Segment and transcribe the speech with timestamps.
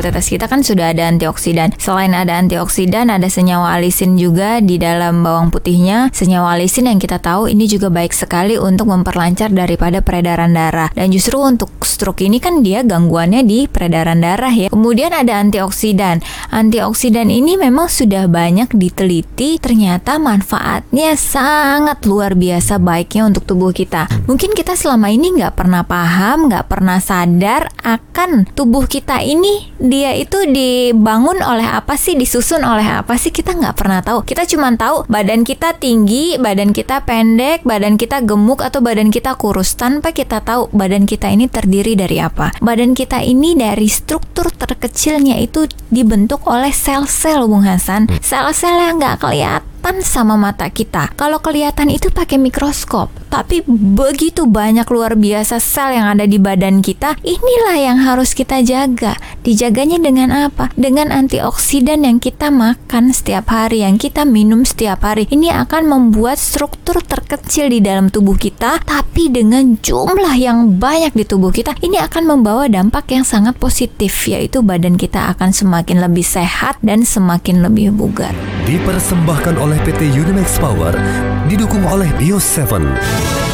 [0.00, 1.76] tetes kita kan sudah ada antioksidan.
[1.76, 6.08] Selain ada antioksidan, ada senyawa alisin juga di dalam bawang putihnya.
[6.12, 10.88] Senyawa alisin yang kita tahu ini juga baik sekali untuk memperlancar daripada peredaran darah.
[10.92, 14.68] Dan justru untuk stroke ini kan dia gangguannya di peredaran darah ya.
[14.68, 16.20] Kemudian ada antioksidan.
[16.50, 24.08] Antioksidan ini memang sudah banyak diteliti, ternyata manfaatnya sangat luar biasa baiknya untuk tubuh kita.
[24.26, 30.14] Mungkin kita selama ini nggak pernah paham, nggak pernah sadar akan tubuh kita ini dia
[30.14, 34.22] itu dibangun oleh apa sih, disusun oleh apa sih kita nggak pernah tahu.
[34.22, 39.34] Kita cuma tahu badan kita tinggi, badan kita pendek, badan kita gemuk atau badan kita
[39.34, 42.54] kurus tanpa kita tahu badan kita ini terdiri dari apa.
[42.62, 48.06] Badan kita ini dari struktur terkecilnya itu dibentuk oleh sel-sel Bung Hasan.
[48.22, 51.14] Sel-sel yang nggak kelihatan kelihatan sama mata kita.
[51.14, 56.82] Kalau kelihatan itu pakai mikroskop, tapi begitu banyak luar biasa sel yang ada di badan
[56.82, 59.14] kita, inilah yang harus kita jaga.
[59.46, 60.74] Dijaganya dengan apa?
[60.74, 65.30] Dengan antioksidan yang kita makan setiap hari, yang kita minum setiap hari.
[65.30, 71.22] Ini akan membuat struktur terkecil di dalam tubuh kita, tapi dengan jumlah yang banyak di
[71.22, 76.26] tubuh kita, ini akan membawa dampak yang sangat positif, yaitu badan kita akan semakin lebih
[76.26, 78.34] sehat dan semakin lebih bugar.
[78.66, 80.90] Dipersembahkan oleh PT Unimax Power,
[81.46, 83.45] didukung oleh Bio 7.